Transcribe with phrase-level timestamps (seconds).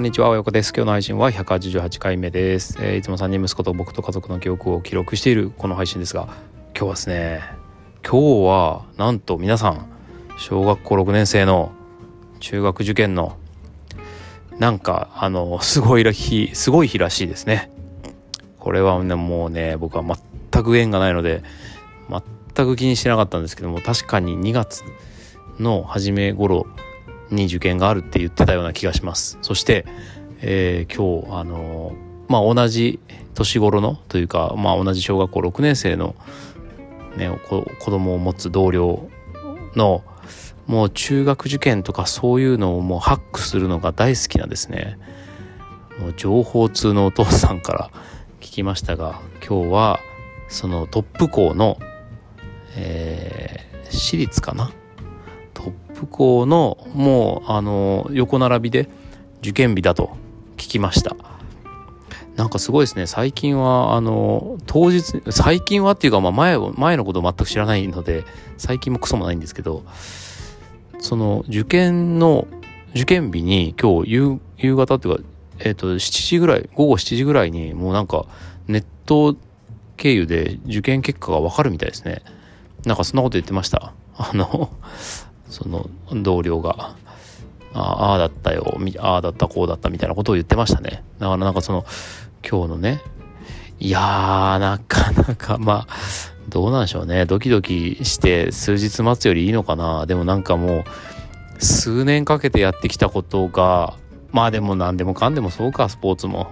[0.00, 0.72] こんにちは、およこです。
[0.74, 6.22] 今日の配信は188回目です、えー、いつも3人息子と僕と家族の記憶を記録しているこの配信ですが、
[6.74, 7.42] 今日はですね、
[8.02, 9.92] 今日はなんと皆さん、
[10.38, 11.72] 小学校6年生の
[12.38, 13.36] 中学受験の
[14.58, 17.70] なんかあのすごい日すごい日らしいですね。
[18.58, 20.18] これはねもうね僕は
[20.50, 21.42] 全く縁がないので
[22.08, 24.82] 全く気にしてなかったんですけども確かに2月
[25.58, 26.66] の初め頃
[27.30, 29.38] に受験があるって言ってたような気がします。
[29.42, 29.86] そして、
[30.40, 31.92] えー、今日あの
[32.28, 33.00] まあ同じ
[33.34, 36.14] 年頃のというか、まあ、同じ小学校6年生の、
[37.16, 39.08] ね、子供を持つ同僚
[39.76, 40.04] の
[40.66, 44.98] もう中学受験とかそういうのをもうハックするのが大好きなですね。
[45.98, 47.90] もう情報通のお父さんから
[48.40, 50.00] 聞きましたが今日は
[50.48, 51.78] そのトップ校の、
[52.76, 54.70] えー、私立かな
[56.00, 58.88] トップ校のもうあの横並びで
[59.40, 60.16] 受験日だと
[60.56, 61.14] 聞きました。
[62.36, 63.06] なんかすごいですね。
[63.06, 68.24] 最近はあの当日最近はっていうか、まあ前、前のことを全く知らないので
[68.56, 69.84] 最近もクソもないんですけど
[71.00, 72.48] その受験の
[72.94, 75.22] 受験日に今日夕夕方っていうか
[75.58, 78.24] えっ、ー、と7時ぐらい午後7時ぐらいにもうなんか
[78.68, 79.36] ネット
[79.98, 82.22] 経由で受験結果がわかるみたいですね。
[82.86, 83.92] なんかそんなこと言ってました。
[84.16, 84.70] あの
[85.50, 86.96] その同僚が
[87.72, 91.04] ああだったよああだったこうだったみたいなことを言ってましたね。
[91.18, 91.84] だからなんかその
[92.48, 93.00] 今日のね
[93.78, 95.94] いやーなかなか まあ
[96.48, 97.26] どうなんでしょうね。
[97.26, 100.06] ドキドキして数日待つよりいいのかな。
[100.06, 100.84] でもなんかもう
[101.64, 103.94] 数年かけてやってきたことが
[104.32, 106.48] まあでも何でもかんでもそうかスポーツも。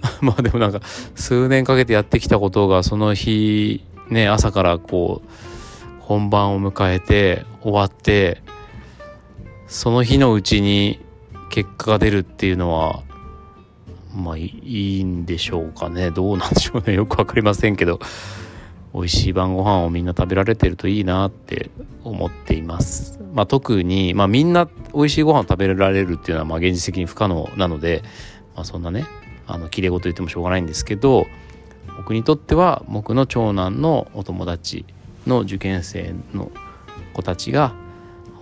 [0.20, 0.80] まあでもなんか
[1.14, 5.28] 数年かけてやってきたことがその日ね朝からこう
[6.08, 8.42] 本番を迎えて終わって
[9.66, 11.00] その日のうちに
[11.50, 13.02] 結果が出るっていうのは
[14.14, 18.00] まあいいんでしょうかねどうなんでしょうねよく分かりませんけど
[18.94, 21.68] 美味しい晩ご飯をみんな食べられてるといいなって
[22.04, 23.20] 思っています。
[23.34, 28.02] まあ、特に、まあ、みんな美味しいご飯を食べられるっていうのはまあ現実的に不可能なので、
[28.56, 29.04] まあ、そんなね
[29.46, 31.26] あの綺麗事言ってもしょうがないんですけど
[31.98, 34.86] 僕にとっては僕の長男のお友達
[35.28, 36.50] の受験生の
[37.12, 37.74] 子たちが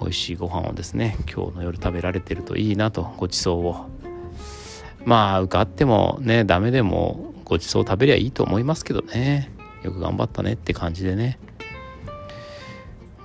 [0.01, 3.87] 美味しいご飯をですね今日の夜食べられてるといいなとごちそうを。
[5.05, 9.51] まあ受かってもねダメでもごちそう食べりゃいいと思いますけどね。
[9.83, 11.39] よく頑張ったねって感じでね。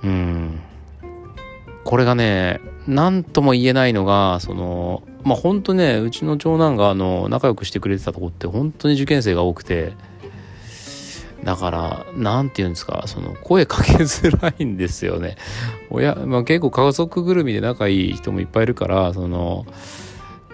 [0.04, 0.60] うん。
[1.84, 9.92] これがね何とも言えないのがそのまあ本当ねうちの長男があの仲良くしてくれてたとこって本当に受験生が多くて。
[11.44, 15.36] だから、なんて言うんですか、その声かけづらいんですよね。
[15.90, 19.66] 親、まあ結構家族ぐるみで仲いい人もいっぱいいるから、その、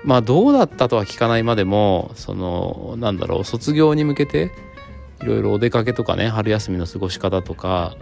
[0.04, 4.52] まあどうだったとは聞かないまでも、その、なんだろう、卒業に向けて、
[5.22, 7.96] いろいろお出かけとかね、春休みの過ごし方とか、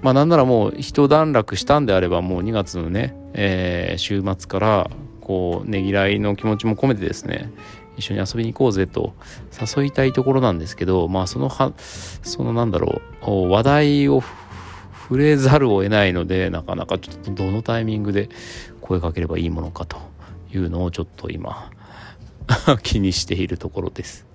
[0.00, 4.90] まあなんならもう一段落したんであれば、もう2月のね、えー、週末から、
[5.28, 7.52] こう、ねぎらいの気持ちも込めてですね、
[7.98, 9.12] 一緒に遊びに行こうぜと
[9.76, 14.22] 誘いたいところなんですけど、まあそのは、そのなんだろう、話題を
[15.02, 18.30] 触れざるを得ないので、なかなかちょっとどのタイミングで
[18.80, 19.98] 声かければいいものかと
[20.50, 21.70] いうのをちょっと今
[22.82, 24.26] 気にしているところです。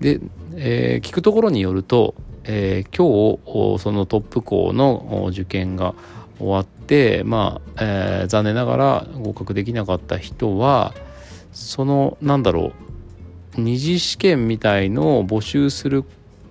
[0.00, 0.20] で、
[0.56, 2.14] えー、聞くところによると、
[2.44, 5.94] えー、今日そのトップ校の受験が
[6.38, 10.94] 終わってまあ、えー、残念ながら合格できなかった人は、
[11.52, 12.72] そのなんだろ
[13.56, 16.04] う二次試験みたいのを募集する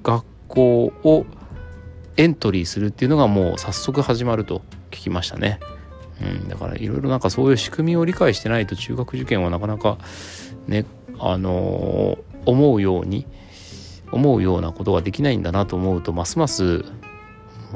[0.04, 1.26] 学校を
[2.18, 4.62] エントリーするっていうのがもう早速始まると
[4.92, 5.60] 聞きましたね。
[6.22, 9.98] うん、だからいろいろなんかそういう仕組みを理解してないと中学受験はなかなか
[10.68, 10.86] ね
[11.18, 13.26] あのー、思うように
[14.12, 16.86] 思うようなことができないんだなと思うとますます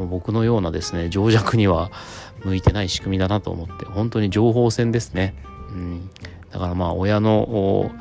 [0.04, 1.92] 僕のようなですね情弱には
[2.44, 5.36] 向いてない仕組みだなと思って本当に情報戦ですね。
[5.70, 6.10] うん
[6.52, 7.92] だからまあ親の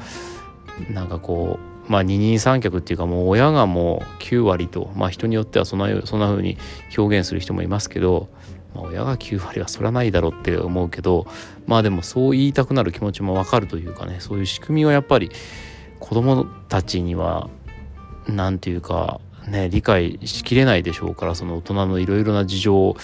[0.91, 1.59] なんかこ
[1.89, 6.57] うまあ二人三脚っていうかもう親がもう9割とまあ人によってはそんなそんな風に
[6.97, 8.29] 表現する人もいますけど、
[8.75, 11.27] まあ、親が9割はそらないだろうって思うけど
[11.67, 15.31] まあでもそう言いたくなる気持ちもわかるというかねそういう仕組みはやっぱり
[16.01, 17.49] 子供たちには
[18.29, 22.97] 何て言うかね理解しきれないでしょうからその大人のいろいろな事情を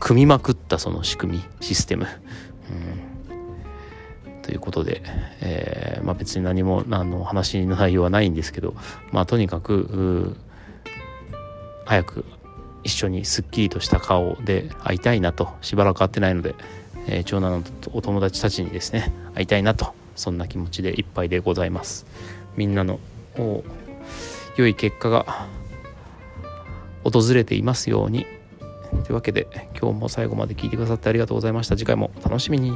[0.00, 4.42] 組みまくったその仕組みシステム、うん。
[4.42, 5.02] ということで、
[5.40, 8.74] えー、まあ、別に何も何の話の内容はないんですけど、
[9.10, 10.36] まあ、とにかく
[11.86, 12.24] 早く
[12.82, 15.48] 一緒にすっきりとした顔で会いたいなと。
[15.62, 16.54] しばらく会ってないので、
[17.06, 17.64] えー、長男の
[17.94, 19.94] お友達たちにですね会いたいなと。
[20.16, 22.06] そんな気持ちでいっぱいでございます。
[22.56, 23.00] みんなの
[24.56, 25.48] 良い結果が
[27.04, 28.26] 訪れていますように。
[29.04, 29.48] というわけで
[29.80, 31.76] 今日も最後まで聞いてくださってありがとうございました。
[31.76, 32.72] 次回も楽しみに。